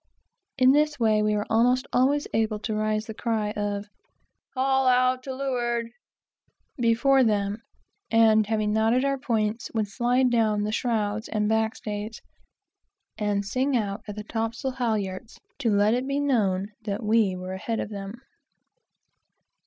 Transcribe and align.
In 0.57 0.71
this 0.71 0.99
way 0.99 1.21
we 1.21 1.35
were 1.35 1.45
almost 1.47 1.85
always 1.93 2.27
able 2.33 2.57
to 2.61 2.73
raise 2.73 3.05
the 3.05 3.13
cry 3.13 3.51
of 3.51 3.85
"Haul 4.55 4.87
out 4.87 5.21
to 5.21 5.31
leeward" 5.35 5.91
before 6.77 7.23
them, 7.23 7.61
and 8.09 8.47
having 8.47 8.73
knotted 8.73 9.05
our 9.05 9.19
points, 9.19 9.69
would 9.75 9.87
slide 9.87 10.31
down 10.31 10.63
the 10.63 10.71
shrouds 10.71 11.27
and 11.29 11.47
back 11.47 11.75
stays, 11.75 12.19
and 13.19 13.45
sing 13.45 13.77
out 13.77 14.01
at 14.07 14.15
the 14.15 14.23
topsail 14.23 14.71
halyards 14.71 15.39
to 15.59 15.69
let 15.69 15.93
it 15.93 16.07
be 16.07 16.19
known 16.19 16.71
that 16.83 17.03
we 17.03 17.35
were 17.35 17.53
ahead 17.53 17.79
of 17.79 17.89
them. 17.91 18.15